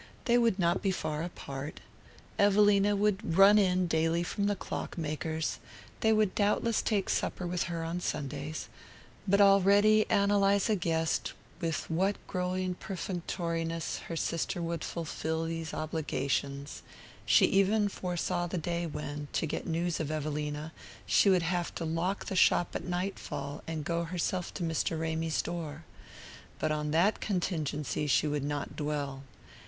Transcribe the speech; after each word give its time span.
They 0.25 0.39
would 0.39 0.57
not 0.57 0.81
be 0.81 0.89
far 0.89 1.21
apart. 1.21 1.79
Evelina 2.39 2.95
would 2.95 3.37
"run 3.37 3.59
in" 3.59 3.85
daily 3.85 4.23
from 4.23 4.47
the 4.47 4.55
clock 4.55 4.97
maker's; 4.97 5.59
they 5.99 6.11
would 6.11 6.33
doubtless 6.33 6.81
take 6.81 7.07
supper 7.07 7.45
with 7.45 7.65
her 7.69 7.83
on 7.83 7.99
Sundays. 8.01 8.67
But 9.27 9.41
already 9.41 10.09
Ann 10.09 10.31
Eliza 10.31 10.75
guessed 10.75 11.33
with 11.59 11.87
what 11.87 12.15
growing 12.25 12.73
perfunctoriness 12.73 13.99
her 14.07 14.15
sister 14.15 14.59
would 14.59 14.83
fulfill 14.83 15.45
these 15.45 15.71
obligations; 15.71 16.81
she 17.23 17.45
even 17.45 17.87
foresaw 17.87 18.47
the 18.47 18.57
day 18.57 18.87
when, 18.87 19.27
to 19.33 19.45
get 19.45 19.67
news 19.67 19.99
of 19.99 20.09
Evelina, 20.09 20.71
she 21.05 21.29
should 21.29 21.43
have 21.43 21.75
to 21.75 21.85
lock 21.85 22.25
the 22.25 22.35
shop 22.35 22.69
at 22.75 22.85
nightfall 22.85 23.61
and 23.67 23.85
go 23.85 24.05
herself 24.05 24.51
to 24.55 24.63
Mr. 24.63 24.99
Ramy's 24.99 25.43
door. 25.43 25.83
But 26.57 26.71
on 26.71 26.89
that 26.89 27.21
contingency 27.21 28.07
she 28.07 28.25
would 28.25 28.43
not 28.43 28.75
dwell. 28.75 29.21